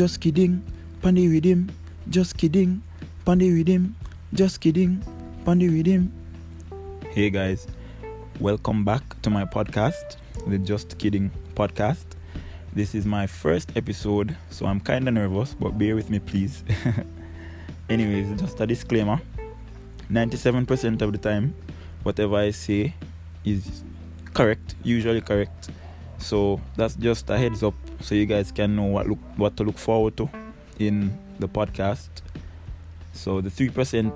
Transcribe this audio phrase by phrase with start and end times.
[0.00, 0.62] just kidding,
[1.02, 1.70] pandy with him,
[2.08, 2.82] just kidding,
[3.26, 3.94] pandy with him,
[4.32, 5.04] just kidding,
[5.44, 6.10] pandy with him.
[7.10, 7.66] Hey guys,
[8.40, 10.16] welcome back to my podcast,
[10.46, 12.06] the Just Kidding podcast.
[12.72, 16.64] This is my first episode, so I'm kind of nervous, but bear with me, please.
[17.90, 19.20] Anyways, just a disclaimer
[20.10, 21.52] 97% of the time,
[22.04, 22.94] whatever I say
[23.44, 23.84] is
[24.32, 25.68] correct, usually correct.
[26.20, 29.64] So that's just a heads up so you guys can know what look what to
[29.64, 30.30] look forward to
[30.78, 32.08] in the podcast.
[33.12, 34.12] So the 3%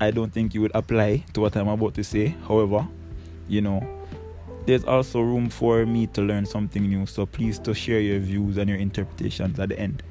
[0.00, 2.34] I don't think you would apply to what I'm about to say.
[2.46, 2.86] However,
[3.48, 3.86] you know,
[4.66, 7.06] there's also room for me to learn something new.
[7.06, 10.02] So please to share your views and your interpretations at the end.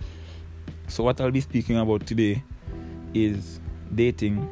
[0.87, 2.43] So what I'll be speaking about today
[3.13, 3.59] is
[3.95, 4.47] dating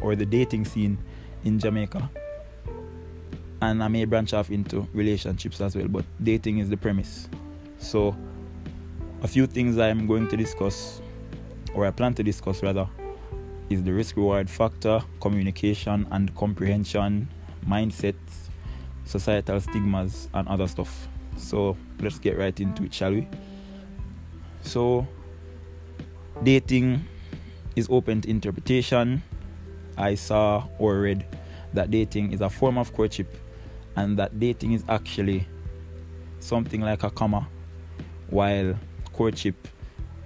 [0.00, 0.98] or the dating scene
[1.44, 2.10] in Jamaica.
[3.60, 7.28] And I may branch off into relationships as well, but dating is the premise.
[7.78, 8.16] So,
[9.22, 11.00] a few things I'm going to discuss,
[11.74, 12.88] or I plan to discuss rather,
[13.70, 17.28] is the risk reward factor, communication and comprehension,
[17.66, 18.14] mindsets,
[19.04, 21.08] societal stigmas, and other stuff.
[21.36, 23.28] So, let's get right into it, shall we?
[24.62, 25.06] So,
[26.42, 27.04] dating
[27.76, 29.22] is open to interpretation.
[29.96, 31.24] I saw or read
[31.72, 33.36] that dating is a form of courtship
[33.96, 35.46] and that dating is actually
[36.40, 37.48] something like a comma
[38.28, 38.74] while
[39.12, 39.68] courtship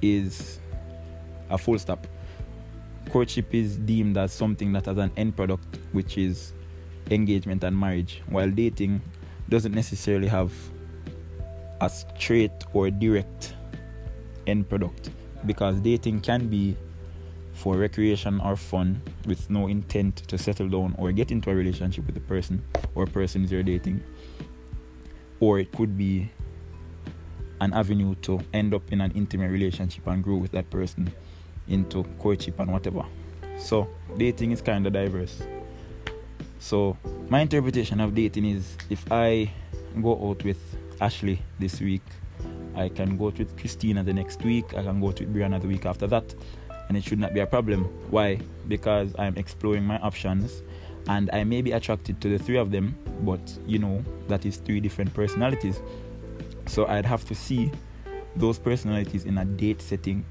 [0.02, 0.58] is
[1.50, 2.06] a full stop.
[3.10, 6.52] Courtship is deemed as something that has an end product, which is
[7.10, 9.00] engagement and marriage, while dating
[9.48, 10.52] doesn't necessarily have
[11.80, 13.54] a straight or direct
[14.46, 15.10] end product
[15.46, 16.76] because dating can be
[17.58, 22.06] for recreation or fun with no intent to settle down or get into a relationship
[22.06, 22.62] with the person
[22.94, 24.00] or persons you're dating.
[25.40, 26.30] Or it could be
[27.60, 31.12] an avenue to end up in an intimate relationship and grow with that person
[31.66, 33.04] into courtship and whatever.
[33.58, 35.42] So, dating is kind of diverse.
[36.60, 36.96] So,
[37.28, 39.50] my interpretation of dating is if I
[40.00, 42.02] go out with Ashley this week,
[42.76, 45.60] I can go out with Christina the next week, I can go out with Brianna
[45.60, 46.32] the week after that,
[46.88, 47.84] and it should not be a problem.
[48.10, 48.40] Why?
[48.66, 50.62] Because I'm exploring my options
[51.08, 54.56] and I may be attracted to the three of them, but you know, that is
[54.56, 55.80] three different personalities.
[56.66, 57.70] So I'd have to see
[58.36, 60.24] those personalities in a date setting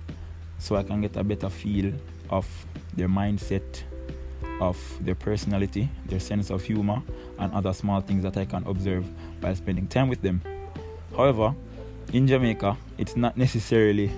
[0.59, 1.93] so I can get a better feel
[2.29, 2.47] of
[2.95, 3.83] their mindset,
[4.59, 7.01] of their personality, their sense of humor,
[7.39, 9.05] and other small things that I can observe
[9.41, 10.41] by spending time with them.
[11.15, 11.55] However,
[12.13, 14.11] in Jamaica, it's not necessarily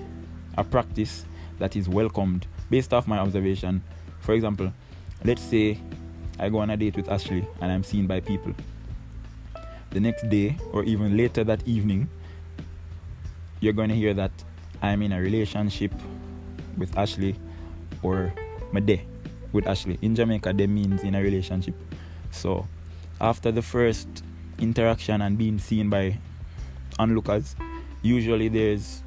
[0.56, 1.24] a practice
[1.60, 3.82] that is welcomed based off my observation.
[4.20, 4.72] For example,
[5.24, 5.78] let's say
[6.38, 8.52] I go on a date with Ashley and I'm seen by people.
[9.90, 12.08] The next day or even later that evening,
[13.60, 14.32] you're going to hear that
[14.82, 15.92] I'm in a relationship
[16.78, 17.36] with Ashley
[18.02, 18.32] or
[18.72, 19.02] Made
[19.52, 19.98] with Ashley.
[20.00, 21.74] In Jamaica, that means in a relationship.
[22.30, 22.66] So
[23.20, 24.08] after the first
[24.58, 26.16] interaction and being seen by
[26.98, 27.54] onlookers,
[28.00, 29.02] usually there's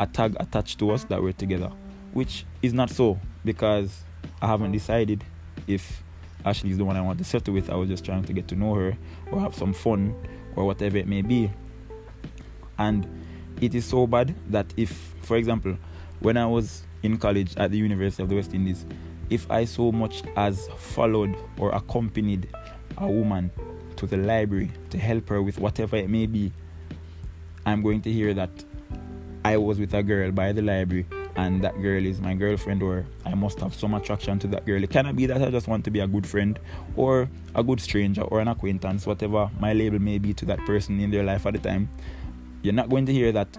[0.00, 1.70] a tag attached to us that we're together
[2.12, 4.02] which is not so because
[4.40, 4.74] I haven't oh.
[4.74, 5.24] decided
[5.66, 6.02] if
[6.44, 7.70] Ashley is the one I want to settle with.
[7.70, 8.96] I was just trying to get to know her
[9.30, 10.14] or have some fun
[10.56, 11.50] or whatever it may be.
[12.78, 13.06] And
[13.60, 14.90] it is so bad that if,
[15.22, 15.76] for example,
[16.20, 18.84] when I was in college at the University of the West Indies,
[19.30, 22.48] if I so much as followed or accompanied
[22.98, 23.50] a woman
[23.96, 26.52] to the library to help her with whatever it may be,
[27.64, 28.50] I'm going to hear that
[29.44, 31.06] I was with a girl by the library
[31.36, 34.82] and that girl is my girlfriend or I must have some attraction to that girl.
[34.82, 36.58] It cannot be that I just want to be a good friend
[36.96, 41.00] or a good stranger or an acquaintance, whatever my label may be to that person
[41.00, 41.88] in their life at the time.
[42.62, 43.56] You're not going to hear that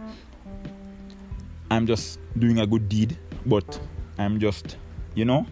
[1.71, 3.79] I'm just doing a good deed, but
[4.19, 4.77] I'm just,
[5.15, 5.47] you know,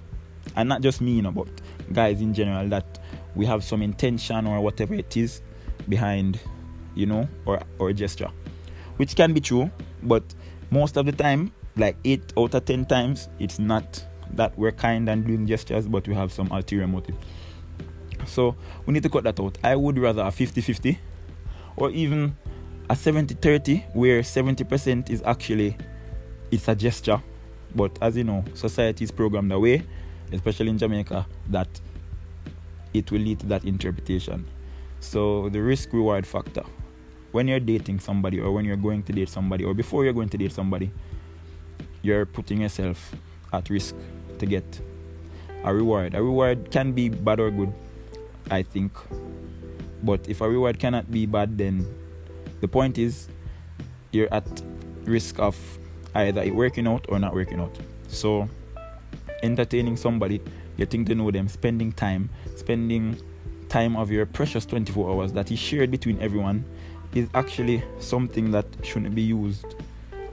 [0.56, 1.50] and not just me, you know, but
[1.92, 3.00] guys in general that
[3.36, 5.42] we have some intention or whatever it is
[5.90, 6.40] behind,
[6.94, 8.30] you know, or or gesture,
[8.98, 9.72] which can be true,
[10.04, 10.24] but
[10.70, 15.10] most of the time like 8 out of 10 times it's not that we're kind
[15.10, 17.16] and doing gestures but we have some ulterior motive.
[18.26, 19.58] So we need to cut that out.
[19.64, 20.98] I would rather a 50-50
[21.78, 22.36] or even
[22.90, 25.78] a 70-30 where 70% is actually
[26.52, 27.22] it's a gesture.
[27.76, 29.84] But as you know society is programmed away
[30.34, 31.68] especially in jamaica that
[32.94, 34.46] it will lead to that interpretation.
[35.00, 36.64] So the risk reward factor.
[37.32, 40.30] When you're dating somebody or when you're going to date somebody or before you're going
[40.30, 40.92] to date somebody
[42.02, 43.16] you're putting yourself
[43.54, 43.96] at risk
[44.40, 44.82] to get
[45.64, 46.16] a reward.
[46.16, 47.74] A reward can be bad or good,
[48.50, 48.92] I think.
[50.04, 51.86] But if a reward cannot be bad, then
[52.60, 53.28] the point is
[54.12, 54.46] you're at
[55.04, 55.58] risk of
[56.16, 57.78] either it working out or not working out.
[58.08, 58.50] So
[59.44, 60.42] entertaining somebody,
[60.78, 63.22] getting to know them, spending time, spending
[63.70, 66.66] time of your precious 24 hours that is shared between everyone
[67.14, 69.76] is actually something that shouldn't be used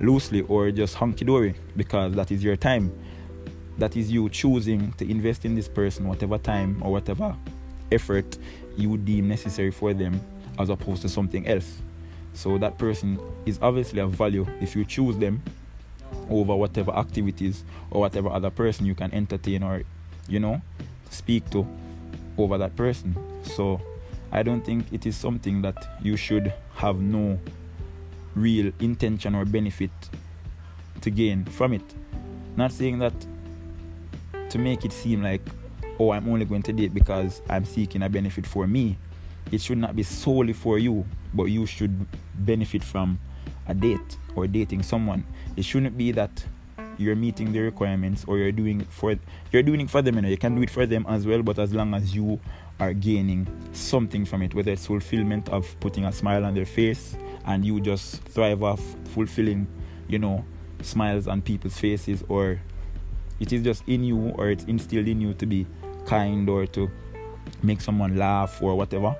[0.00, 2.92] loosely or just hunky dory because that is your time.
[3.78, 7.36] That is you choosing to invest in this person, whatever time or whatever
[7.92, 8.38] effort
[8.76, 10.20] you deem necessary for them,
[10.58, 11.80] as opposed to something else.
[12.34, 15.42] So that person is obviously of value if you choose them
[16.30, 19.82] over whatever activities or whatever other person you can entertain or
[20.28, 20.60] you know
[21.10, 21.66] speak to
[22.36, 23.16] over that person.
[23.42, 23.80] So
[24.30, 27.38] I don't think it is something that you should have no
[28.38, 29.90] real intention or benefit
[31.00, 31.94] to gain from it.
[32.56, 33.14] Not saying that
[34.50, 35.42] to make it seem like,
[35.98, 38.96] oh, I'm only going to date because I'm seeking a benefit for me.
[39.52, 41.04] It should not be solely for you,
[41.34, 43.18] but you should benefit from
[43.66, 45.24] a date or dating someone.
[45.56, 46.44] It shouldn't be that
[46.98, 49.16] you're meeting the requirements or you're doing it for
[49.52, 51.42] you're doing it for them you know you can do it for them as well
[51.42, 52.38] but as long as you
[52.80, 57.16] are gaining something from it whether it's fulfillment of putting a smile on their face
[57.46, 59.66] and you just thrive off fulfilling
[60.08, 60.44] you know
[60.82, 62.60] smiles on people's faces or
[63.40, 65.66] it is just in you or it's instilled in you to be
[66.06, 66.90] kind or to
[67.62, 69.14] make someone laugh or whatever.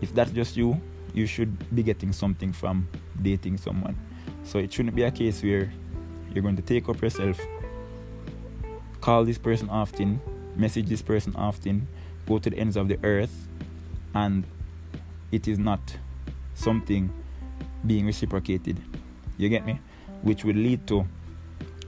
[0.00, 0.80] If that's just you
[1.14, 2.88] you should be getting something from
[3.20, 3.96] dating someone.
[4.44, 5.70] So it shouldn't be a case where
[6.34, 7.40] you're going to take up yourself,
[9.00, 10.20] call this person often,
[10.56, 11.88] message this person often,
[12.26, 13.48] go to the ends of the earth,
[14.14, 14.44] and
[15.30, 15.80] it is not
[16.54, 17.12] something
[17.86, 18.80] being reciprocated.
[19.38, 19.80] You get me?
[20.22, 21.06] Which would lead to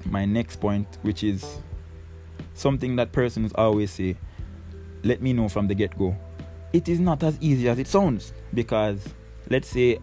[0.06, 1.58] my next point, which is
[2.55, 4.17] something that persons always say,
[5.02, 6.17] let me know from the get go.
[6.73, 9.06] It is not as easy as it sounds because,
[9.50, 9.99] let's say,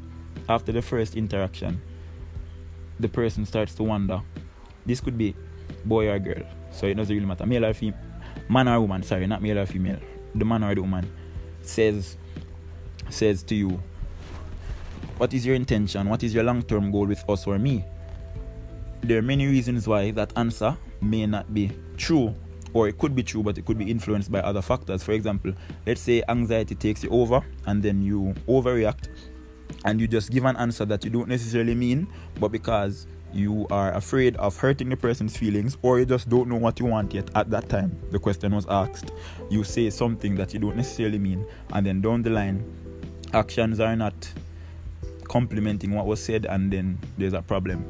[0.47, 1.81] after the first interaction,
[3.01, 4.21] the person starts to wonder.
[4.85, 5.35] This could be
[5.85, 7.45] boy or girl, so it doesn't really matter.
[7.45, 7.99] Male or female,
[8.49, 9.03] man or woman.
[9.03, 9.99] Sorry, not male or female.
[10.35, 11.11] The man or the woman
[11.61, 12.17] says
[13.09, 13.79] says to you,
[15.17, 16.09] "What is your intention?
[16.09, 17.83] What is your long-term goal with us or me?"
[19.01, 22.35] There are many reasons why that answer may not be true
[22.73, 25.03] or it could be true, but it could be influenced by other factors.
[25.03, 25.53] For example,
[25.85, 29.09] let's say anxiety takes you over and then you overreact
[29.85, 32.07] and you just give an answer that you don't necessarily mean,
[32.39, 36.57] but because you are afraid of hurting the person's feelings or you just don't know
[36.57, 39.11] what you want yet at that time the question was asked.
[39.49, 42.63] You say something that you don't necessarily mean and then down the line
[43.33, 44.13] actions are not
[45.23, 47.85] complementing what was said and then there's a problem.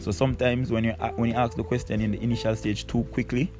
[0.00, 3.50] So sometimes when you when you ask the question in the initial stage too quickly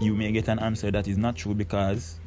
[0.00, 2.18] you may get an answer that is not true because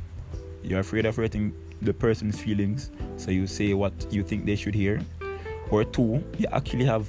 [0.63, 1.53] you're afraid of hurting
[1.85, 5.01] the person's feelings, so you say what you think they should hear.
[5.71, 7.07] Or two, you actually have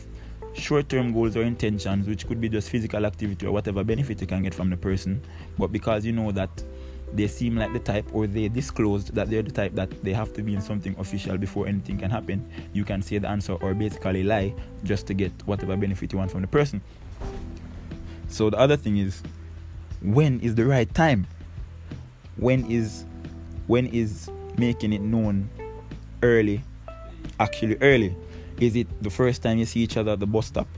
[0.54, 4.26] short term goals or intentions, which could be just physical activity or whatever benefit you
[4.26, 5.20] can get from the person,
[5.58, 6.50] but because you know that
[7.12, 10.32] they seem like the type or they disclosed that they're the type that they have
[10.32, 13.74] to be in something official before anything can happen, you can say the answer or
[13.74, 14.52] basically lie
[14.84, 16.80] just to get whatever benefit you want from the person.
[18.28, 19.22] So the other thing is
[20.02, 21.26] when is the right time?
[22.36, 23.04] When is
[23.66, 25.48] when is making it known
[26.22, 26.62] early,
[27.38, 28.16] actually early?
[28.60, 30.68] Is it the first time you see each other at the bus stop?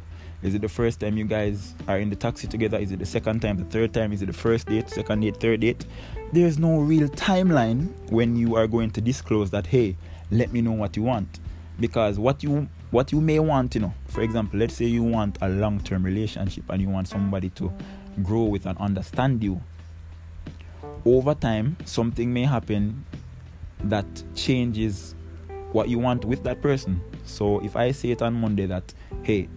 [0.43, 2.79] Is it the first time you guys are in the taxi together?
[2.79, 4.12] Is it the second time, the third time?
[4.12, 5.85] Is it the first date, second date, third date?
[6.33, 9.97] There's no real timeline when you are going to disclose that, hey,
[10.31, 11.41] let me know what you want.
[11.81, 15.38] Because what you what you may want, you know, for example, let's say you want
[15.43, 17.73] a long-term relationship and you want somebody to
[18.23, 19.61] grow with and understand you.
[21.05, 23.05] Over time, something may happen
[23.85, 25.15] that changes
[25.73, 27.01] what you want with that person.
[27.25, 28.93] So if I say it on Monday that,
[29.23, 29.49] hey,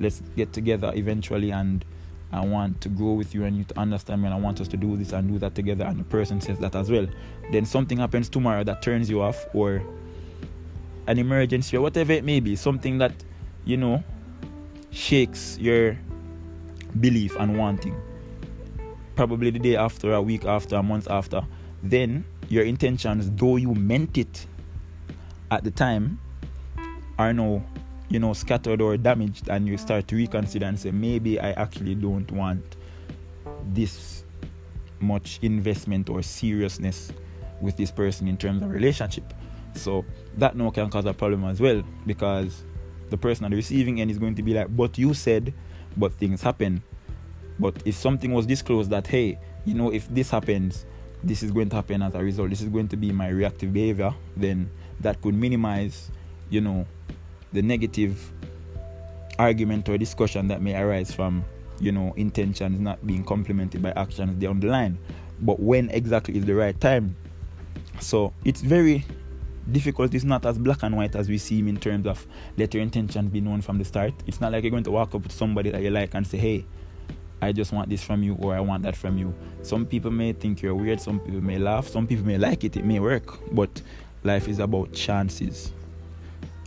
[0.00, 1.84] let's get together eventually and
[2.32, 4.68] I want to grow with you and you to understand me and I want us
[4.68, 7.06] to do this and do that together and the person says that as well,
[7.52, 9.82] then something happens tomorrow that turns you off or
[11.06, 13.12] an emergency or whatever it may be, something that,
[13.64, 14.02] you know,
[14.90, 15.96] shakes your
[17.00, 17.94] belief and wanting.
[19.14, 21.42] Probably the day after, a week after, a month after,
[21.82, 24.46] then your intentions, though you meant it
[25.50, 26.18] at the time,
[27.18, 27.62] are now,
[28.08, 31.94] you know, scattered or damaged, and you start to reconsider and say, maybe I actually
[31.94, 32.76] don't want
[33.72, 34.24] this
[35.00, 37.12] much investment or seriousness
[37.60, 39.32] with this person in terms of relationship.
[39.74, 40.04] So
[40.38, 42.64] that now can cause a problem as well because
[43.10, 45.52] the person on the receiving end is going to be like, but you said,
[45.96, 46.82] but things happen.
[47.58, 50.86] But if something was disclosed that, hey, you know, if this happens,
[51.26, 53.72] this is going to happen as a result this is going to be my reactive
[53.72, 56.10] behavior then that could minimize
[56.50, 56.86] you know
[57.52, 58.32] the negative
[59.38, 61.44] argument or discussion that may arise from
[61.80, 64.98] you know intentions not being complemented by actions down the line.
[65.40, 67.16] But when exactly is the right time?
[68.00, 69.04] So it's very
[69.70, 70.14] difficult.
[70.14, 72.26] It's not as black and white as we see in terms of
[72.56, 74.14] let your intentions be known from the start.
[74.26, 76.38] It's not like you're going to walk up to somebody that you like and say
[76.38, 76.64] hey
[77.44, 79.34] I just want this from you or I want that from you.
[79.62, 82.76] Some people may think you're weird, some people may laugh, some people may like it,
[82.76, 83.82] it may work, but
[84.22, 85.70] life is about chances.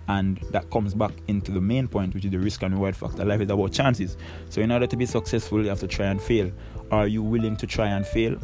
[0.08, 3.26] And that comes back into the main point, which is the risk and reward factor.
[3.26, 4.18] Life is about chances.
[4.50, 6.50] So, in order to be successful, you have to try and fail.
[6.92, 8.38] Are you willing to try and fail?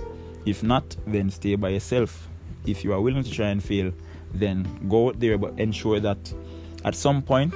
[0.46, 2.28] If not, then stay by yourself.
[2.66, 3.94] If you are willing to try and fail,
[4.34, 6.34] then go out there, but ensure that
[6.84, 7.54] at some point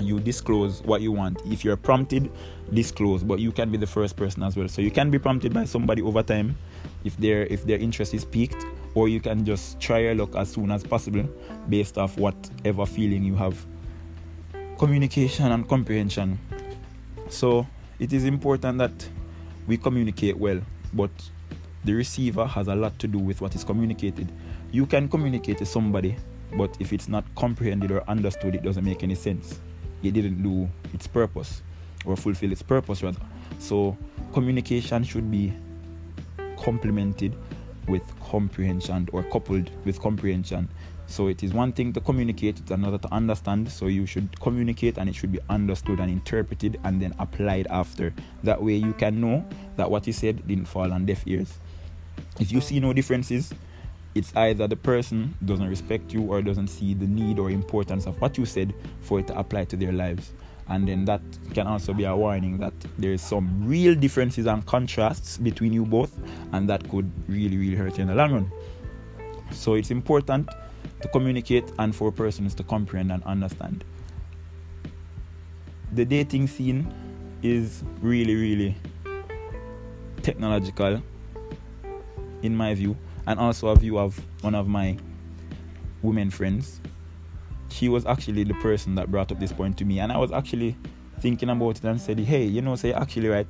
[0.00, 1.40] you disclose what you want.
[1.46, 2.30] If you're prompted,
[2.72, 4.68] disclose, but you can be the first person as well.
[4.68, 6.56] So you can be prompted by somebody over time
[7.04, 10.52] if their if their interest is piqued, or you can just try your luck as
[10.52, 11.28] soon as possible
[11.68, 13.64] based off whatever feeling you have.
[14.78, 16.38] Communication and comprehension.
[17.28, 17.66] So
[17.98, 19.08] it is important that
[19.66, 20.60] we communicate well,
[20.92, 21.10] but
[21.84, 24.30] the receiver has a lot to do with what is communicated.
[24.72, 26.16] You can communicate to somebody,
[26.56, 29.60] but if it's not comprehended or understood, it doesn't make any sense
[30.02, 31.62] it didn't do its purpose
[32.06, 33.20] or fulfill its purpose rather.
[33.58, 33.96] So
[34.32, 35.52] communication should be
[36.58, 37.36] complemented
[37.88, 40.68] with comprehension or coupled with comprehension.
[41.08, 43.70] So it is one thing to communicate, it's another to understand.
[43.70, 48.12] So you should communicate and it should be understood and interpreted and then applied after.
[48.42, 49.46] That way you can know
[49.76, 51.58] that what you said didn't fall on deaf ears.
[52.40, 53.52] If you see no differences,
[54.16, 58.20] it's either the person doesn't respect you or doesn't see the need or importance of
[58.20, 60.32] what you said for it to apply to their lives.
[60.68, 61.20] And then that
[61.54, 65.84] can also be a warning that there is some real differences and contrasts between you
[65.86, 66.18] both,
[66.52, 68.52] and that could really, really hurt you in the long run.
[69.52, 70.48] So it's important
[71.00, 73.84] to communicate and for persons to comprehend and understand.
[75.92, 76.92] The dating scene
[77.42, 78.76] is really, really
[80.22, 81.00] technological,
[82.42, 82.96] in my view
[83.26, 84.96] and also a view of one of my
[86.02, 86.80] women friends.
[87.76, 90.32] She was actually the person that brought up this point to me, and I was
[90.32, 90.78] actually
[91.20, 93.46] thinking about it and said, "Hey, you know, say actually right."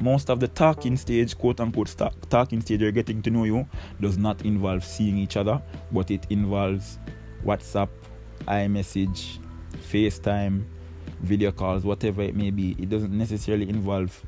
[0.00, 1.94] Most of the talking stage, quote unquote,
[2.28, 3.66] talking stage, you're getting to know you,
[4.02, 5.62] does not involve seeing each other,
[5.92, 6.98] but it involves
[7.42, 7.88] WhatsApp,
[8.48, 9.38] iMessage,
[9.90, 10.64] FaceTime,
[11.22, 12.76] video calls, whatever it may be.
[12.78, 14.22] It doesn't necessarily involve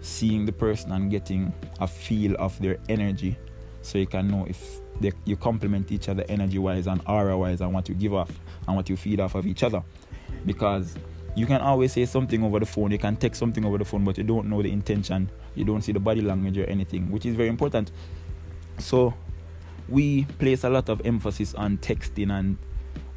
[0.00, 3.36] seeing the person and getting a feel of their energy
[3.82, 7.60] so you can know if they, you complement each other energy wise and aura wise
[7.60, 8.30] and what you give off
[8.66, 9.82] and what you feed off of each other.
[10.46, 10.96] Because
[11.34, 14.04] you can always say something over the phone you can text something over the phone
[14.04, 15.30] but you don't know the intention.
[15.54, 17.90] You don't see the body language or anything which is very important.
[18.78, 19.14] So
[19.88, 22.56] we place a lot of emphasis on texting and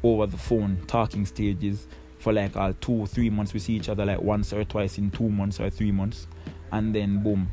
[0.02, 1.86] over the phone talking stages
[2.18, 3.54] for like two three months.
[3.54, 6.26] We see each other like once or twice in two months or three months
[6.72, 7.50] and then boom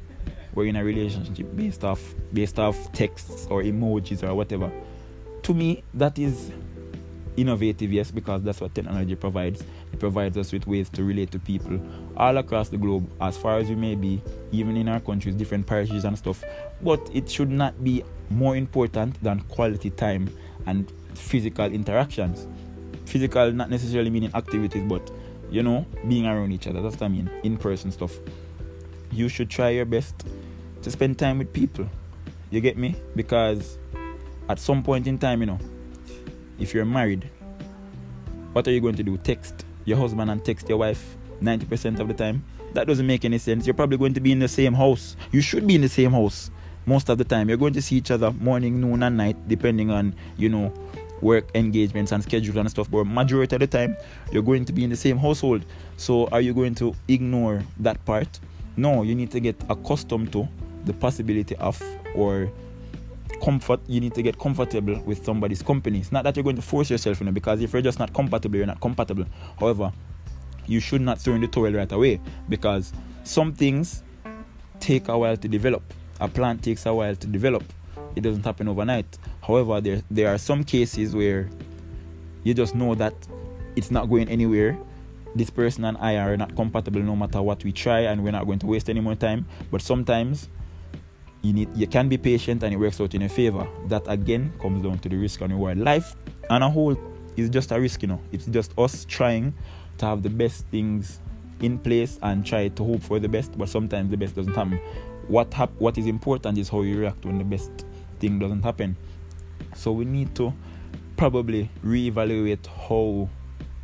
[0.55, 4.71] we're in a relationship based off based off texts or emojis or whatever.
[5.43, 6.51] To me, that is
[7.37, 9.61] innovative, yes, because that's what technology provides.
[9.93, 11.79] It provides us with ways to relate to people
[12.17, 15.67] all across the globe, as far as we may be, even in our countries, different
[15.67, 16.43] parishes and stuff.
[16.81, 20.29] But it should not be more important than quality time
[20.65, 22.47] and physical interactions.
[23.05, 25.11] Physical, not necessarily meaning activities, but
[25.49, 26.81] you know, being around each other.
[26.81, 28.17] That's what I mean, in person stuff.
[29.11, 30.25] You should try your best
[30.81, 31.87] to spend time with people.
[32.49, 32.95] You get me?
[33.15, 33.77] Because
[34.49, 35.59] at some point in time, you know,
[36.59, 37.29] if you're married,
[38.53, 39.17] what are you going to do?
[39.17, 42.43] Text your husband and text your wife 90% of the time?
[42.73, 43.65] That doesn't make any sense.
[43.65, 45.15] You're probably going to be in the same house.
[45.31, 46.51] You should be in the same house
[46.85, 47.49] most of the time.
[47.49, 50.73] You're going to see each other morning, noon, and night, depending on, you know,
[51.21, 52.89] work engagements and schedule and stuff.
[52.89, 53.95] But majority of the time,
[54.31, 55.65] you're going to be in the same household.
[55.97, 58.39] So are you going to ignore that part?
[58.77, 60.47] No, you need to get accustomed to
[60.85, 61.81] the possibility of
[62.13, 62.51] or
[63.43, 65.99] comfort you need to get comfortable with somebody's company.
[65.99, 68.13] It's not that you're going to force yourself in it because if you're just not
[68.13, 69.25] compatible you're not compatible.
[69.59, 69.91] However
[70.67, 74.03] you should not throw in the towel right away because some things
[74.79, 75.83] take a while to develop.
[76.19, 77.63] A plant takes a while to develop.
[78.15, 79.17] It doesn't happen overnight.
[79.41, 81.49] However there there are some cases where
[82.43, 83.13] you just know that
[83.75, 84.77] it's not going anywhere.
[85.35, 88.45] This person and I are not compatible no matter what we try and we're not
[88.45, 89.45] going to waste any more time.
[89.69, 90.47] But sometimes
[91.45, 93.67] you need you can be patient and it works out in your favor.
[93.87, 95.77] That again comes down to the risk and reward.
[95.77, 96.15] Life
[96.49, 96.97] and a whole
[97.37, 98.21] is just a risk, you know.
[98.31, 99.53] It's just us trying
[99.97, 101.19] to have the best things
[101.61, 104.79] in place and try to hope for the best, but sometimes the best doesn't happen.
[105.27, 107.71] What hap- what is important is how you react when the best
[108.19, 108.97] thing doesn't happen.
[109.75, 110.53] So we need to
[111.17, 113.29] probably reevaluate how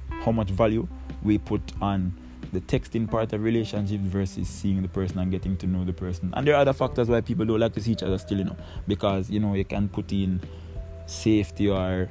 [0.09, 0.87] how much value
[1.23, 2.13] we put on
[2.53, 6.33] the texting part of relationships versus seeing the person and getting to know the person.
[6.35, 8.43] And there are other factors why people don't like to see each other still, you
[8.43, 10.41] know, because you know you can put in
[11.05, 12.09] safety or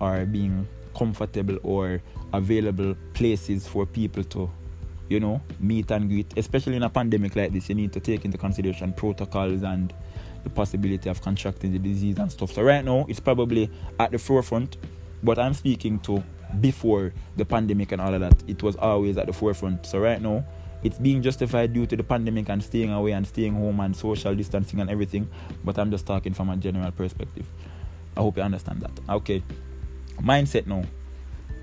[0.00, 2.00] or being comfortable or
[2.32, 4.50] available places for people to
[5.08, 8.24] you know meet and greet especially in a pandemic like this you need to take
[8.24, 9.94] into consideration protocols and
[10.44, 14.18] the possibility of contracting the disease and stuff so right now it's probably at the
[14.18, 14.76] forefront
[15.22, 16.22] but i'm speaking to
[16.60, 19.86] before the pandemic and all of that it was always at the forefront.
[19.86, 20.44] So right now
[20.82, 24.34] it's being justified due to the pandemic and staying away and staying home and social
[24.34, 25.28] distancing and everything.
[25.64, 27.46] But i'm just talking from a general perspective.
[28.16, 28.90] I hope you understand that.
[29.08, 29.42] Okay.
[30.20, 30.82] Mindset now.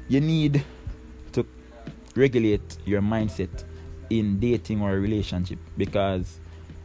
[0.08, 0.64] You need
[1.34, 1.46] to
[2.16, 3.64] regulate your mindset
[4.10, 6.40] in dating or a relationship because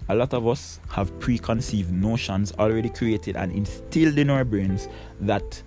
[0.09, 4.89] a lot of us have preconceived notions already created and instilled in our brains
[5.21, 5.63] that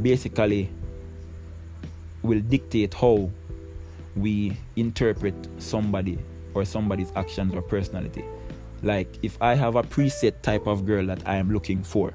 [0.00, 0.70] basically
[2.22, 3.30] will dictate how
[4.16, 6.18] we interpret somebody
[6.54, 8.24] or somebody's actions or personality.
[8.82, 12.14] Like if I have a preset type of girl that I am looking for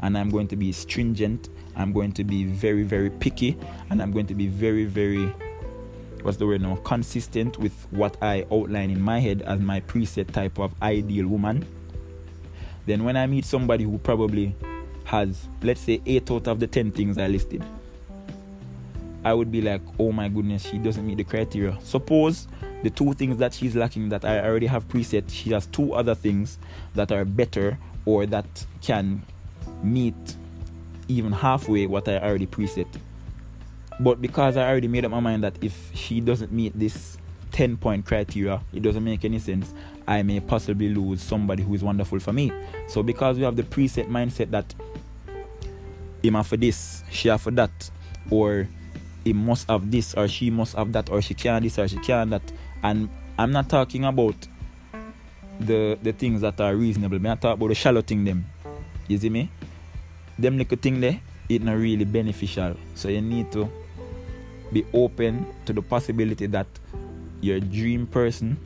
[0.00, 3.56] and I'm going to be stringent I'm going to be very, very picky
[3.88, 5.26] and I'm going to be very, very,
[6.22, 10.32] what's the word now, consistent with what I outline in my head as my preset
[10.32, 11.64] type of ideal woman.
[12.86, 14.54] Then when I meet somebody who probably
[15.04, 17.64] has, let's say, 8 out of the 10 things I listed,
[19.24, 21.78] I would be like, oh my goodness, she doesn't meet the criteria.
[21.82, 22.48] Suppose
[22.82, 26.14] the two things that she's lacking that I already have preset, she has two other
[26.14, 26.58] things
[26.94, 28.46] that are better or that
[28.80, 29.22] can
[29.82, 30.14] meet
[31.08, 32.86] even halfway what I already preset.
[33.98, 37.18] But because I already made up my mind that if she doesn't meet this
[37.52, 39.74] 10 point criteria, it doesn't make any sense.
[40.06, 42.50] I may possibly lose somebody who is wonderful for me.
[42.88, 44.74] So because we have the preset mindset that
[46.22, 47.90] him for this, she for that,
[48.30, 48.68] or
[49.24, 51.98] he must have this, or she must have that, or she can this, or she
[51.98, 52.42] can that.
[52.82, 54.36] And I'm not talking about
[55.60, 57.16] the the things that are reasonable.
[57.16, 58.46] I'm not talking about the shallow thing them.
[59.08, 59.50] You see me?
[60.40, 62.74] them little thing there, it's not really beneficial.
[62.94, 63.68] So you need to
[64.72, 66.66] be open to the possibility that
[67.40, 68.56] your dream person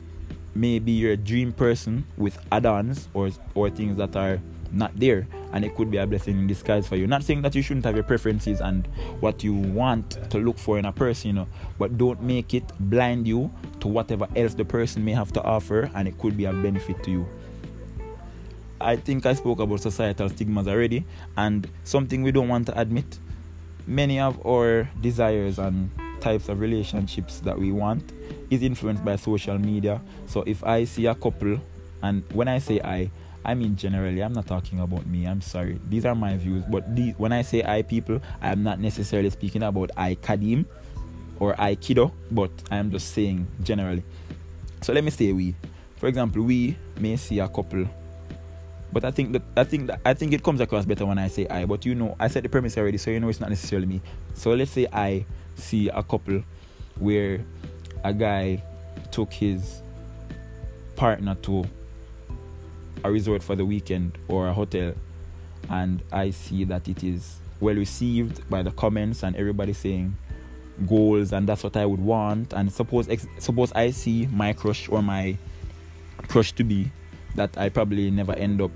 [0.53, 4.39] may be your dream person with add-ons or or things that are
[4.71, 7.55] not there and it could be a blessing in disguise for you not saying that
[7.55, 8.87] you shouldn't have your preferences and
[9.21, 11.47] what you want to look for in a person you know
[11.79, 15.89] but don't make it blind you to whatever else the person may have to offer
[15.95, 17.27] and it could be a benefit to you
[18.79, 21.05] I think I spoke about societal stigmas already,
[21.37, 23.19] and something we don't want to admit.
[23.87, 25.89] Many of our desires and
[26.19, 28.11] types of relationships that we want
[28.49, 30.01] is influenced by social media.
[30.27, 31.59] So if I see a couple,
[32.01, 33.11] and when I say I,
[33.45, 35.25] I mean generally, I'm not talking about me.
[35.25, 35.79] I'm sorry.
[35.89, 36.63] These are my views.
[36.67, 40.65] But these, when I say I people, I am not necessarily speaking about I Kadim
[41.39, 44.03] or I Kido, but I am just saying generally.
[44.81, 45.55] So let me say we.
[45.97, 47.87] For example, we may see a couple
[48.95, 51.27] but I think that I think that I think it comes across better when I
[51.27, 51.65] say I.
[51.65, 54.01] But you know, I said the premise already, so you know it's not necessarily me.
[54.35, 56.41] So let's say I see a couple
[56.97, 57.43] where
[58.05, 58.63] a guy
[59.11, 59.81] took his
[60.95, 61.65] partner to
[63.03, 64.93] a resort for the weekend or a hotel
[65.69, 70.15] and I see that it is well received by the comments and everybody saying
[70.87, 73.07] goals and that's what I would want and suppose
[73.39, 75.37] suppose I see my crush or my
[76.27, 76.91] crush to be
[77.35, 78.71] that I probably never end up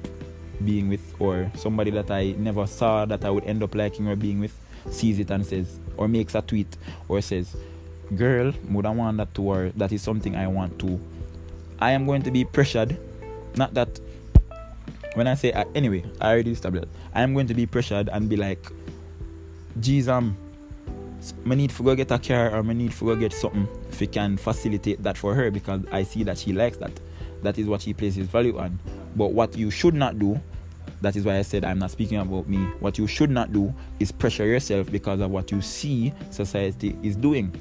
[0.63, 4.15] being with, or somebody that I never saw that I would end up liking or
[4.15, 4.57] being with,
[4.91, 6.77] sees it and says, or makes a tweet,
[7.07, 7.55] or says,
[8.15, 10.99] Girl, would I want that to, or that is something I want to.
[11.79, 12.97] I am going to be pressured.
[13.55, 13.99] Not that
[15.19, 18.29] when I say, uh, anyway, I already established I am going to be pressured and
[18.29, 18.65] be like,
[19.81, 20.37] geez, um,
[21.45, 23.99] I need to go get a car or I need to go get something if
[23.99, 26.93] we can facilitate that for her because I see that she likes that
[27.43, 28.79] that is what she places value on.
[29.17, 30.39] But what you should not do,
[31.01, 32.59] that is why I said I'm not speaking about me.
[32.79, 37.17] What you should not do is pressure yourself because of what you see society is
[37.17, 37.53] doing.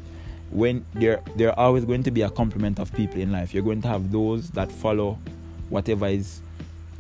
[0.51, 3.53] When there there are always going to be a complement of people in life.
[3.53, 5.19] You're going to have those that follow
[5.71, 6.41] whatever is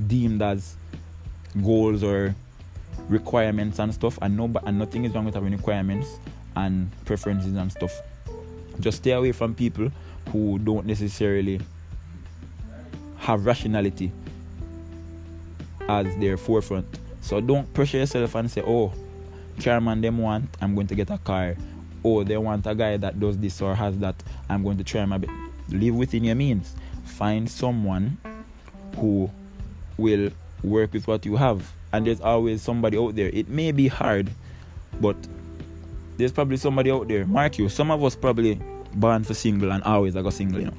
[0.07, 0.77] deemed as
[1.63, 2.35] goals or
[3.09, 6.19] requirements and stuff and no and nothing is wrong with having requirements
[6.57, 7.93] and preferences and stuff.
[8.81, 9.91] Just stay away from people
[10.33, 11.61] who don't necessarily
[13.19, 14.13] have rationality
[15.89, 16.87] as their forefront.
[17.21, 18.93] So don't pressure yourself and say, oh,
[19.59, 21.57] chairman them want, I'm going to get a car.
[22.05, 25.05] Oh, they want a guy that does this or has that, I'm going to try
[25.05, 25.33] my best.
[25.71, 26.75] Live within your means.
[27.05, 28.17] Find someone
[28.97, 29.31] who
[29.99, 30.31] will
[30.63, 31.71] work with what you have.
[31.93, 32.27] And there's mm.
[32.27, 33.29] always somebody out there.
[33.29, 34.31] It may be hard,
[35.01, 35.17] but
[36.17, 37.27] there's probably somebody out there.
[37.27, 38.61] Mark you, some of us probably
[38.95, 40.75] born for single and always I got single, you know.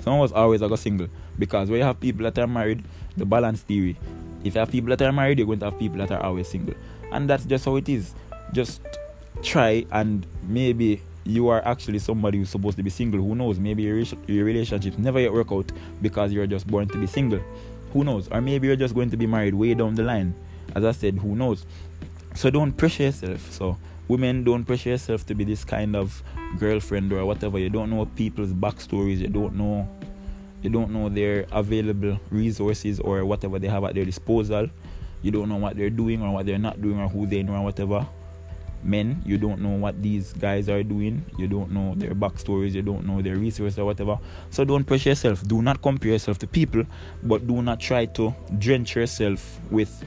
[0.00, 2.82] Some of us always I got single because when you have people that are married,
[3.16, 3.96] the balance theory.
[4.42, 6.48] If you have people that are married, you're going to have people that are always
[6.48, 6.74] single,
[7.12, 8.14] and that's just how it is.
[8.52, 8.80] Just
[9.42, 13.20] try and maybe you are actually somebody who's supposed to be single.
[13.20, 13.58] Who knows?
[13.58, 17.40] Maybe your, your relationship never yet work out because you're just born to be single.
[17.92, 18.28] Who knows?
[18.28, 20.34] Or maybe you're just going to be married way down the line.
[20.74, 21.66] As I said, who knows?
[22.34, 23.50] So don't pressure yourself.
[23.52, 23.76] So
[24.08, 26.22] women don't pressure yourself to be this kind of
[26.58, 27.58] girlfriend or whatever.
[27.58, 29.18] You don't know people's backstories.
[29.18, 29.88] You don't know
[30.62, 34.68] you don't know their available resources or whatever they have at their disposal.
[35.22, 37.54] You don't know what they're doing or what they're not doing or who they know
[37.54, 38.06] or whatever
[38.82, 42.82] men you don't know what these guys are doing you don't know their backstories you
[42.82, 44.18] don't know their resources or whatever.
[44.50, 45.46] So don't pressure yourself.
[45.46, 46.84] Do not compare yourself to people
[47.22, 50.04] but do not try to drench yourself with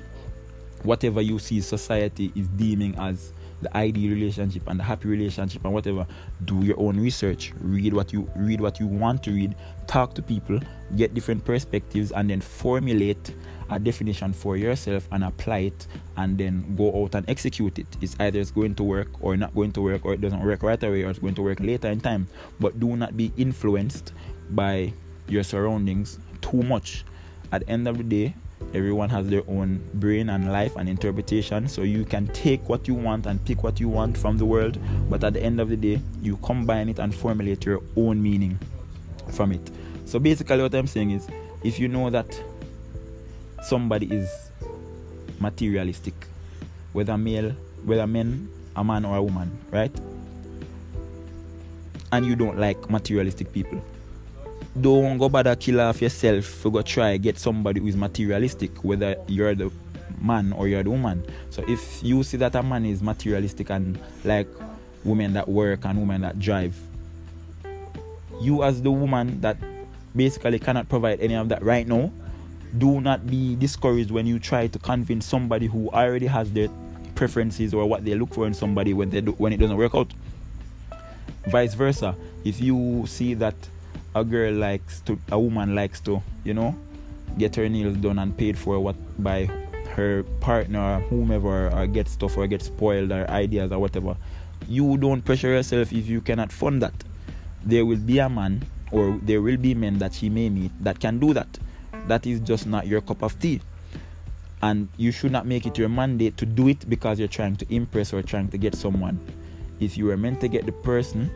[0.84, 3.32] whatever you see society is deeming as
[3.64, 6.06] the ideal relationship and the happy relationship and whatever
[6.46, 9.56] do your own research read what you read what you want to read
[9.88, 10.60] talk to people
[10.96, 13.34] get different perspectives and then formulate
[13.70, 17.88] a definition for yourself and apply it and then go out and execute it.
[18.02, 20.64] It's either it's going to work or not going to work or it doesn't work
[20.64, 22.28] right away or it's going to work later in time.
[22.60, 24.14] But do not be influenced
[24.52, 24.94] by
[25.28, 27.06] your surroundings too much.
[27.52, 28.36] At the end of the day,
[28.74, 32.94] everyone has their own brain and life and interpretation so you can take what you
[32.94, 34.78] want and pick what you want from the world
[35.10, 38.58] but at the end of the day you combine it and formulate your own meaning
[39.32, 39.72] from it
[40.06, 41.28] so basically what i'm saying is
[41.64, 42.42] if you know that
[43.64, 44.30] somebody is
[45.40, 46.14] materialistic,
[46.94, 47.52] whether male,
[47.86, 49.92] whether men, a man or a woman, right?
[52.12, 53.84] And you don't like materialistic people.
[54.80, 59.54] Don't go bother kill off yourself go try get somebody who is materialistic, whether you're
[59.54, 59.72] the
[60.20, 61.24] man or you're the woman.
[61.52, 64.48] So if you see that a man is materialistic and like
[65.04, 66.76] women that work and women that drive,
[68.42, 69.58] you as the woman that
[70.16, 72.12] basically cannot provide any of that right now,
[72.78, 76.70] do not be discouraged when you try to convince somebody who already has their
[77.14, 79.94] preferences or what they look for in somebody when they do, when it doesn't work
[79.94, 80.12] out.
[81.48, 83.54] Vice versa, if you see that
[84.16, 86.76] a girl likes to, a woman likes to, you know,
[87.38, 89.50] get her nails done and paid for what by
[89.96, 94.16] her partner or whomever or get stuff or get spoiled or ideas or whatever,
[94.68, 96.94] you don't pressure yourself if you cannot fund that.
[97.66, 101.00] There will be a man or there will be men that she may meet that
[101.00, 101.60] can do that.
[102.08, 103.62] That is just not your cup of tea.
[104.62, 107.74] And you should not make it your mandate to do it because you're trying to
[107.74, 109.20] impress or trying to get someone.
[109.80, 111.32] If you were meant to get the person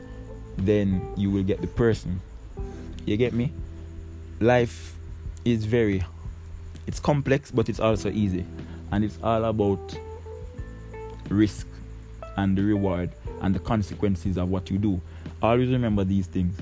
[0.57, 2.19] then you will get the person
[3.07, 3.51] you get me?
[4.39, 4.97] Life
[5.45, 6.03] is very
[6.85, 8.45] it's complex but it's also easy.
[8.91, 9.97] And it's all about
[11.29, 11.67] risk
[12.35, 15.01] and the reward and the consequences of what you do.
[15.41, 16.57] Always remember these things.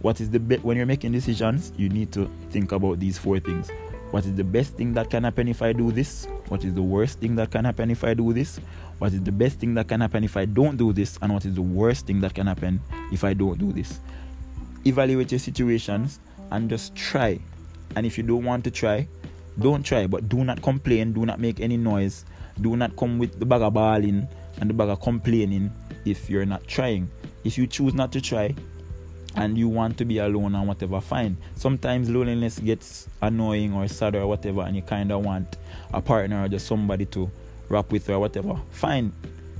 [0.00, 3.40] What is the be- when you're making decisions you need to think about these four
[3.40, 3.70] things.
[4.10, 6.26] What is the best thing that can happen if i do this?
[6.48, 8.60] What is the worst thing that can happen if i do this?
[8.98, 11.18] What is the best thing that can happen if i don't do this?
[11.22, 12.78] And what is the worst thing that can happen
[13.10, 14.00] if i don't do this
[14.84, 17.38] evaluate your situations and just try
[17.96, 19.06] and if you don't want to try
[19.60, 22.24] don't try but do not complain do not make any noise
[22.60, 24.26] do not come with the bag of bawling
[24.60, 25.70] and the bag of complaining
[26.04, 27.10] if you're not trying
[27.44, 28.54] if you choose not to try
[29.36, 31.36] and you want to be alone and whatever, fine.
[31.54, 35.56] Sometimes loneliness gets annoying or sad or whatever, and you kind of want
[35.92, 37.30] a partner or just somebody to
[37.68, 39.12] rap with or whatever, fine.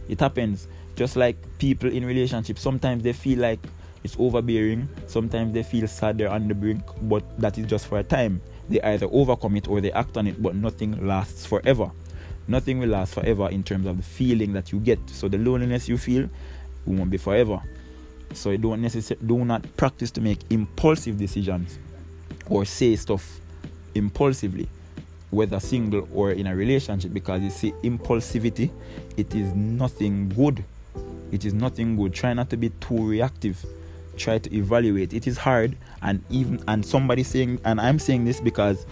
[0.08, 0.68] It happens.
[0.94, 3.60] Just like people in relationships, sometimes they feel like
[4.04, 7.98] it's overbearing, sometimes they feel sad they're on the brink, but that is just for
[7.98, 8.40] a time.
[8.68, 11.90] They either overcome it or they act on it, but nothing lasts forever.
[12.48, 14.98] Nothing will last forever in terms of the feeling that you get.
[15.10, 16.28] So the loneliness you feel
[16.86, 17.62] won't be forever
[18.34, 21.78] so you don't necessarily do not practice to make impulsive decisions
[22.48, 23.40] or say stuff
[23.94, 24.68] impulsively,
[25.30, 28.70] whether single or in a relationship, because you see impulsivity,
[29.16, 30.64] it is nothing good.
[31.30, 32.12] It is nothing good.
[32.12, 33.64] Try not to be too reactive.
[34.16, 35.12] Try to evaluate.
[35.12, 38.86] It is hard, and even and somebody saying, and I'm saying this because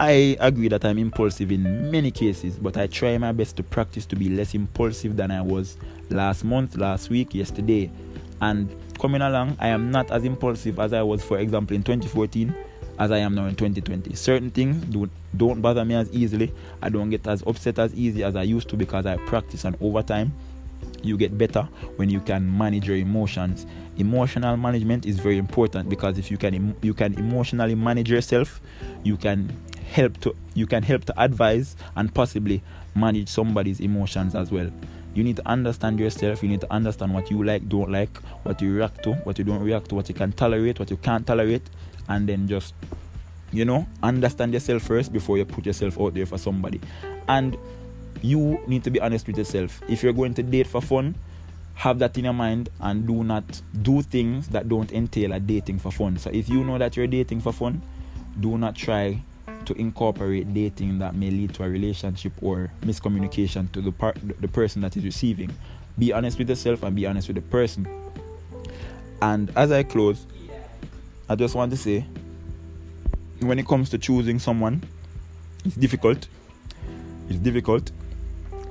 [0.00, 4.06] I agree that I'm impulsive in many cases, but I try my best to practice
[4.06, 5.76] to be less impulsive than I was
[6.10, 7.90] last month, last week, yesterday,
[8.40, 12.54] and coming along, I am not as impulsive as I was, for example, in 2014
[12.98, 14.14] as I am now in 2020.
[14.14, 16.52] Certain things do, don't bother me as easily.
[16.82, 19.76] I don't get as upset as easy as I used to because I practice and
[19.80, 20.32] over time
[21.04, 21.62] you get better
[21.96, 23.66] when you can manage your emotions.
[23.96, 28.60] Emotional management is very important because if you can you can emotionally manage yourself,
[29.02, 29.54] you can
[29.86, 32.62] help to you can help to advise and possibly
[32.94, 34.70] manage somebody's emotions as well.
[35.14, 38.60] you need to understand yourself you need to understand what you like don't like what
[38.60, 41.26] you react to what you don't react to what you can tolerate what you can't
[41.26, 41.62] tolerate
[42.08, 42.74] and then just
[43.52, 46.80] you know understand yourself first before you put yourself out there for somebody
[47.28, 47.56] and
[48.22, 49.80] you need to be honest with yourself.
[49.88, 51.14] If you're going to date for fun
[51.74, 55.78] have that in your mind and do not do things that don't entail a dating
[55.78, 56.16] for fun.
[56.18, 57.82] So if you know that you're dating for fun
[58.40, 59.20] do not try
[59.64, 64.48] to incorporate dating that may lead to a relationship or miscommunication to the part the
[64.48, 65.50] person that is receiving.
[65.98, 67.86] Be honest with yourself and be honest with the person.
[69.22, 70.26] And as i close
[71.28, 72.04] i just want to say
[73.40, 74.82] when it comes to choosing someone
[75.64, 76.28] it's difficult.
[77.30, 77.90] It's difficult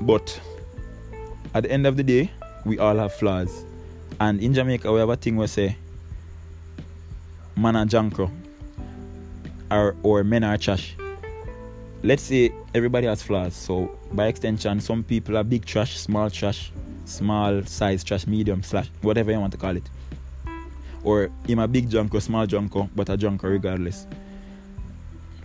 [0.05, 0.39] but
[1.53, 2.29] at the end of the day
[2.65, 3.65] we all have flaws
[4.19, 5.75] and in jamaica we have a thing where say
[7.55, 8.31] man a jankro
[9.73, 10.95] or, or men are trash.
[12.03, 16.71] Let's say everybody has flaws, so by extension, some people are big trash, small trash,
[17.05, 19.89] small size trash, medium slash, whatever you want to call it.
[21.03, 24.05] Or him a big junko, small junko, but a junko regardless.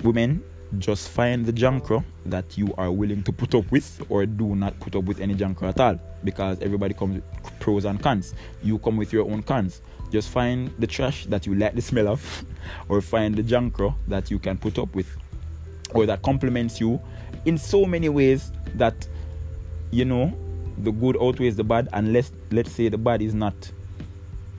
[0.03, 0.43] Women,
[0.77, 4.79] just find the junker that you are willing to put up with, or do not
[4.81, 8.35] put up with any junker at all, because everybody comes with pros and cons.
[8.63, 9.81] You come with your own cons.
[10.11, 12.45] Just find the trash that you like the smell of,
[12.89, 15.09] or find the junker that you can put up with,
[15.95, 17.01] or that complements you
[17.47, 19.09] in so many ways that
[19.91, 20.37] you know
[20.79, 23.55] the good outweighs the bad, unless let's say the bad is not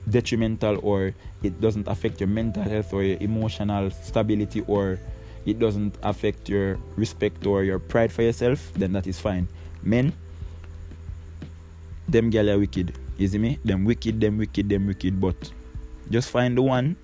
[0.08, 4.98] detrimental or it doesn't affect your mental health or your emotional stability or
[5.50, 9.48] it doesn't affect your respect or your pride for yourself, then that is fine.
[9.82, 10.12] Men,
[12.08, 12.98] them gal are wicked.
[13.18, 13.58] You see me?
[13.64, 15.20] Them wicked, them wicked, them wicked.
[15.20, 15.52] But
[16.10, 16.96] just find the one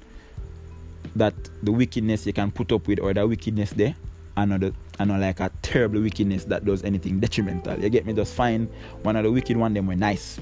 [1.15, 3.95] that the wickedness you can put up with or the wickedness there
[4.37, 7.79] and not, the, and not like a terrible wickedness that does anything detrimental.
[7.79, 8.13] You get me?
[8.13, 8.69] Just find
[9.03, 10.39] one of the wicked one them were nice.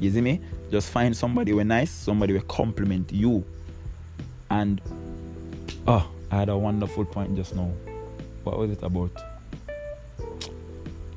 [0.00, 0.40] You see me?
[0.70, 3.44] Just find somebody were nice, somebody will compliment you.
[4.50, 4.80] And
[5.86, 7.70] oh, I had a wonderful point just now.
[8.42, 9.12] What was it about?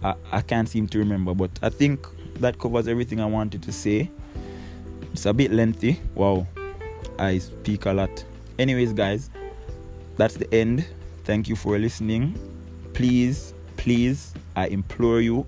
[0.03, 3.71] I, I can't seem to remember, but I think that covers everything I wanted to
[3.71, 4.11] say.
[5.13, 5.99] It's a bit lengthy.
[6.13, 6.45] Wow,
[7.17, 8.23] I speak a lot.
[8.59, 9.31] Anyways, guys,
[10.17, 10.85] that's the end.
[11.23, 12.37] Thank you for listening.
[12.93, 15.47] Please, please, I implore you,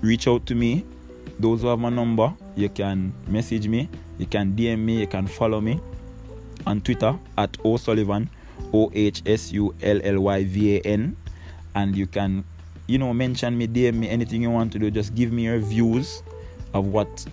[0.00, 0.86] reach out to me.
[1.38, 5.26] Those who have my number, you can message me, you can DM me, you can
[5.26, 5.78] follow me
[6.68, 8.30] on Twitter at O'Sullivan,
[8.72, 11.16] O H S U L L Y V A N,
[11.74, 12.44] and you can
[12.88, 14.90] you know, mention me, DM me, anything you want to do.
[14.90, 16.22] Just give me your views
[16.72, 17.26] of what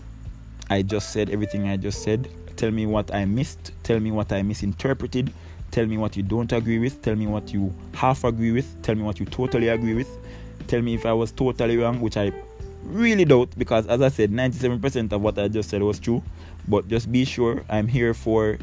[0.69, 2.29] I just said, everything I just said.
[2.57, 3.71] Tell me what I missed.
[3.83, 5.31] Tell me what I misinterpreted.
[5.71, 7.01] Tell me what you don't agree with.
[7.01, 8.81] Tell me what you half agree with.
[8.83, 10.09] Tell me what you totally agree with.
[10.67, 12.33] Tell me if I was totally wrong, which I
[12.83, 16.21] really doubt because, as I said, 97% of what I just said was true.
[16.67, 18.57] But just be sure I'm here for,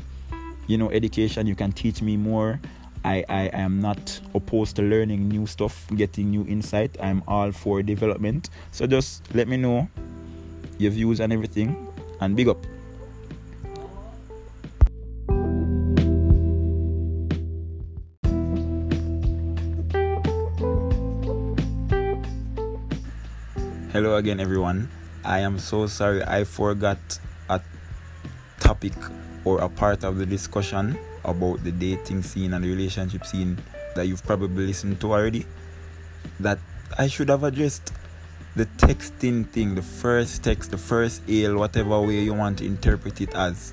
[0.72, 1.46] you know, education.
[1.46, 2.58] You can teach me more
[3.04, 6.96] I, I, I am not opposed to learning new stuff, getting new insight.
[7.00, 8.48] I'm all for development.
[8.70, 9.88] So just let me know
[10.78, 11.76] your views and everything,
[12.20, 12.64] and big up.
[23.92, 24.88] Hello again, everyone.
[25.24, 26.98] I am so sorry I forgot
[27.50, 27.60] a
[28.58, 28.94] topic
[29.44, 33.58] or a part of the discussion about the dating scene and the relationship scene
[33.94, 35.46] that you've probably listened to already
[36.40, 36.58] that
[36.98, 37.92] I should have addressed
[38.54, 43.20] the texting thing, the first text, the first ale, whatever way you want to interpret
[43.20, 43.72] it as.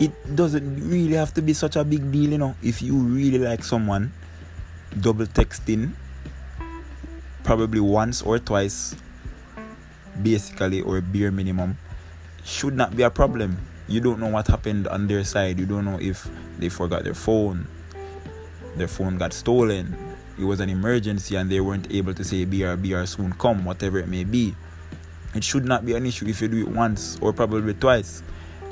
[0.00, 2.54] It doesn't really have to be such a big deal, you know.
[2.62, 4.12] If you really like someone,
[5.00, 5.92] double texting
[7.44, 8.96] probably once or twice,
[10.20, 11.78] basically, or bare minimum,
[12.44, 13.56] should not be a problem
[13.88, 15.58] you don't know what happened on their side.
[15.58, 17.66] You don't know if they forgot their phone,
[18.76, 19.96] their phone got stolen,
[20.38, 23.98] it was an emergency and they weren't able to say BR, BR soon come, whatever
[23.98, 24.54] it may be.
[25.34, 28.22] It should not be an issue if you do it once or probably twice.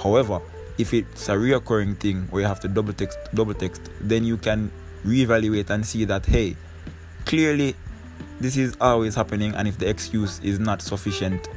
[0.02, 0.40] However,
[0.76, 4.36] if it's a reoccurring thing where you have to double text, double text, then you
[4.36, 4.70] can
[5.06, 6.56] reevaluate and see that hey,
[7.24, 7.76] clearly
[8.40, 11.48] this is always happening, and if the excuse is not sufficient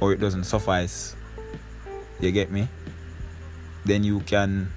[0.00, 1.14] or it doesn't suffice,
[2.20, 2.68] you get me?
[3.84, 4.70] Then you can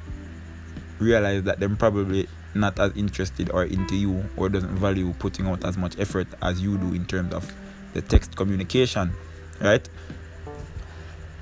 [1.00, 5.64] realize that they're probably not as interested or into you or doesn't value putting out
[5.64, 7.54] as much effort as you do in terms of
[7.94, 9.14] the text communication
[9.60, 9.88] right?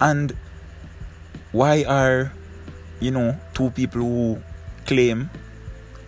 [0.02, 0.36] And
[1.52, 2.32] why are
[3.00, 4.42] you know two people who
[4.86, 5.30] claim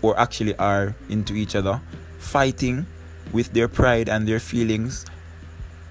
[0.02, 1.82] or actually are into each other
[2.20, 2.86] fighting
[3.34, 5.06] with their pride and their feelings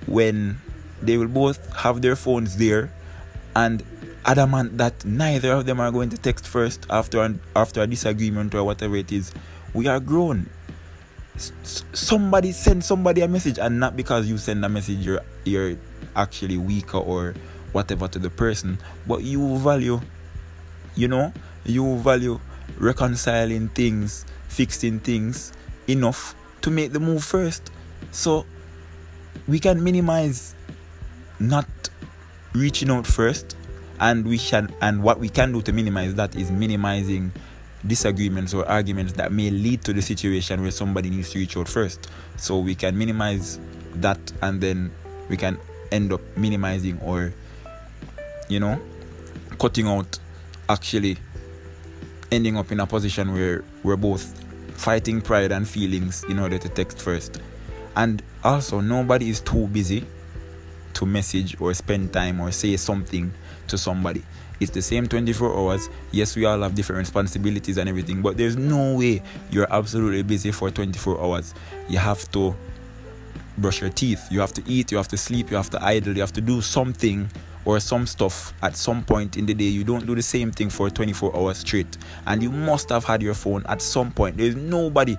[0.07, 0.59] when
[1.03, 2.93] they will both have their phones there
[3.55, 3.83] and
[4.27, 8.55] adamant that neither of them are going to text first after an, after a disagreement
[8.55, 9.33] or whatever it is.
[9.73, 10.51] We are grown.
[11.37, 15.77] S- somebody send somebody a message, and not because you send a message, you're you're
[16.17, 17.35] actually weaker or
[17.73, 20.01] whatever to the person, but you value,
[20.97, 21.33] you know,
[21.65, 22.41] you value
[22.79, 25.53] reconciling things, fixing things
[25.87, 27.71] enough to make the move first.
[28.11, 28.47] So
[29.47, 30.55] we can minimize
[31.39, 31.69] not
[32.55, 33.56] reaching out first
[34.01, 37.33] and we can and what we can do to minimize that is minimizing
[37.87, 41.69] disagreements or arguments that may lead to the situation where somebody needs to reach out
[41.69, 42.09] first.
[42.37, 43.61] So we can minimize
[43.97, 44.91] that and then
[45.29, 45.59] we can
[45.93, 47.33] end up minimizing or
[48.49, 48.81] you know
[49.59, 50.19] cutting out
[50.69, 51.17] actually
[52.31, 56.69] ending up in a position where we're both fighting pride and feelings in order to
[56.69, 57.41] text first.
[57.95, 60.05] And also nobody is too busy
[60.95, 63.33] to message or spend time or say something
[63.69, 64.23] to somebody.
[64.59, 65.91] It's the same 24 hours.
[66.13, 70.51] Yes, we all have different responsibilities and everything, but there's no way you're absolutely busy
[70.51, 71.55] for 24 hours.
[71.89, 72.55] You have to
[73.59, 76.15] brush your teeth, you have to eat, you have to sleep, you have to idle,
[76.15, 77.29] you have to do something
[77.65, 79.65] or some stuff at some point in the day.
[79.65, 81.99] You don't do the same thing for 24 hours straight.
[82.27, 84.37] And you must have had your phone at some point.
[84.37, 85.17] There's nobody,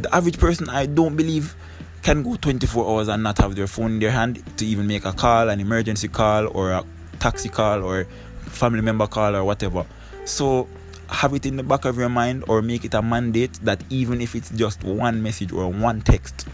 [0.00, 1.54] the average person, I don't believe
[2.02, 5.06] can go 24 hours and not have their phone in their hand to even make
[5.06, 6.84] a call, an emergency call, or a
[7.24, 8.04] taxi call, or
[8.40, 9.86] family member call, or whatever.
[10.26, 10.68] So
[11.08, 14.20] have it in the back of your mind, or make it a mandate that even
[14.20, 16.46] if it's just one message or one text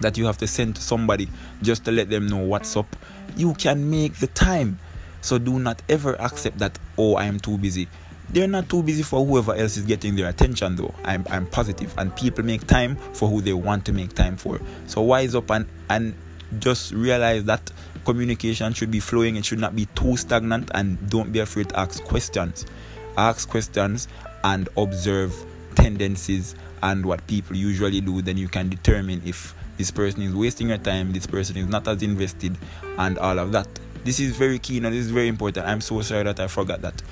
[0.00, 1.26] that you have to send to somebody
[1.62, 2.86] just to let them know what's up,
[3.36, 4.78] you can make the time.
[5.22, 7.88] So do not ever accept that, oh, I am too busy
[8.30, 11.94] they're not too busy for whoever else is getting their attention though i'm, I'm positive
[11.96, 15.48] and people make time for who they want to make time for so wise up
[15.50, 16.14] and and
[16.58, 17.70] just realize that
[18.06, 21.78] communication should be flowing it should not be too stagnant and don't be afraid to
[21.78, 22.64] ask questions
[23.18, 24.08] ask questions
[24.44, 25.34] and observe
[25.74, 30.68] tendencies and what people usually do then you can determine if this person is wasting
[30.68, 32.56] your time this person is not as invested
[32.98, 33.68] and all of that
[34.04, 36.80] this is very key and this is very important i'm so sorry that i forgot
[36.80, 37.02] that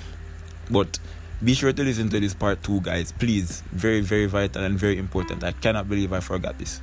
[0.70, 0.98] but
[1.42, 3.12] be sure to listen to this part two, guys.
[3.12, 3.62] Please.
[3.72, 5.44] Very, very vital and very important.
[5.44, 6.80] I cannot believe I forgot this.